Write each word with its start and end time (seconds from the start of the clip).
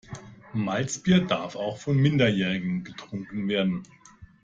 Malzbier 0.55 1.19
darf 1.27 1.55
auch 1.55 1.77
von 1.77 1.95
Minderjährigen 1.95 2.83
getrunken 2.83 3.47
werden. 3.47 3.83